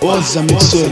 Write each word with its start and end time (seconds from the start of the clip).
Oza 0.00 0.42
mixou. 0.42 0.84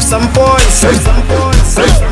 Some 0.00 0.32
boys, 0.32 0.62
some 0.72 1.28
boys, 1.28 2.09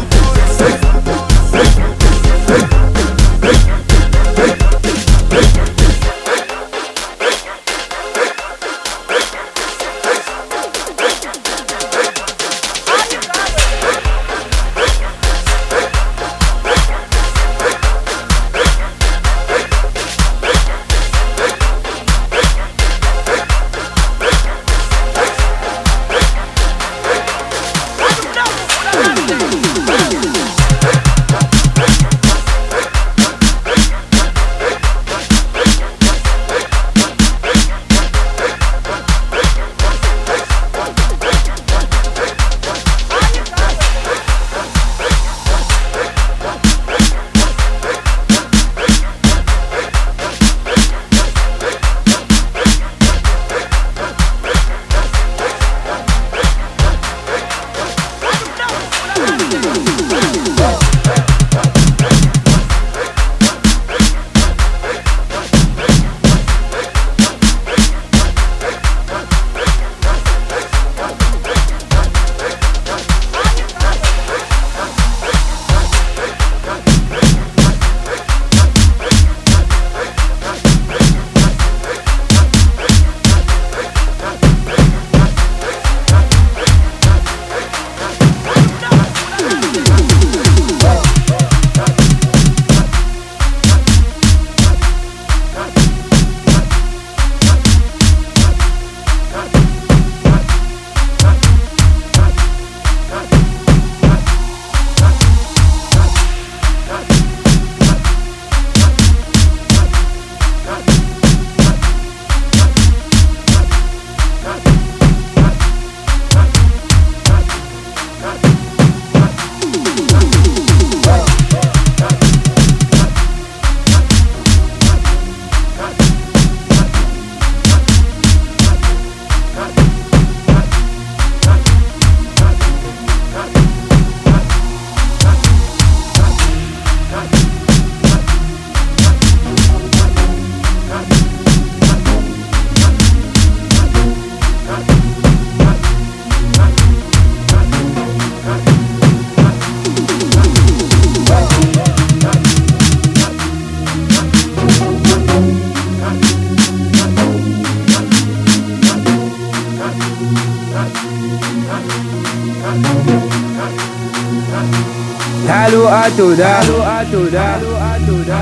Atuda. 166.08 166.48
Halu 166.56 166.76
atuda. 166.80 167.44
Halu 167.60 167.72
atuda. 167.76 168.40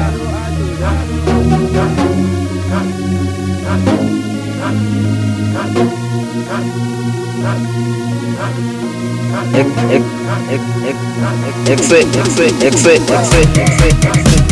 exit 11.66 12.06
exit 12.16 12.62
exit 12.62 13.10
exit 13.10 13.58
exit 13.58 14.45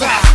outside. 0.00 0.27